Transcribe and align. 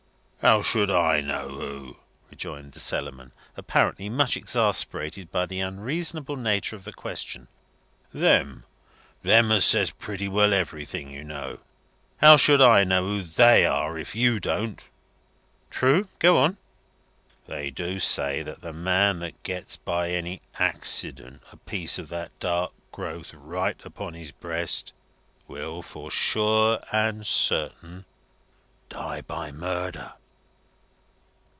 "How 0.43 0.63
should 0.63 0.89
I 0.89 1.21
know 1.21 1.49
who?" 1.49 1.97
rejoined 2.31 2.71
the 2.71 2.79
Cellarman, 2.79 3.31
apparently 3.55 4.09
much 4.09 4.35
exasperated 4.35 5.31
by 5.31 5.45
the 5.45 5.59
unreasonable 5.59 6.35
nature 6.35 6.75
of 6.75 6.83
the 6.83 6.91
question. 6.91 7.47
"Them! 8.11 8.65
Them 9.21 9.51
as 9.51 9.65
says 9.65 9.91
pretty 9.91 10.27
well 10.27 10.51
everything, 10.51 11.11
you 11.11 11.23
know. 11.23 11.59
How 12.21 12.37
should 12.37 12.59
I 12.59 12.83
know 12.83 13.03
who 13.03 13.21
They 13.21 13.67
are, 13.67 13.99
if 13.99 14.15
you 14.15 14.39
don't?" 14.39 14.83
"True. 15.69 16.07
Go 16.17 16.37
on." 16.39 16.57
"They 17.45 17.69
do 17.69 17.99
say 17.99 18.41
that 18.41 18.61
the 18.61 18.73
man 18.73 19.19
that 19.19 19.43
gets 19.43 19.77
by 19.77 20.09
any 20.09 20.41
accident 20.57 21.43
a 21.51 21.57
piece 21.57 21.99
of 21.99 22.09
that 22.09 22.31
dark 22.39 22.71
growth 22.91 23.31
right 23.35 23.79
upon 23.85 24.15
his 24.15 24.31
breast, 24.31 24.91
will, 25.47 25.83
for 25.83 26.09
sure 26.09 26.79
and 26.91 27.27
certain, 27.27 28.05
die 28.89 29.21
by 29.21 29.51
murder." 29.51 30.13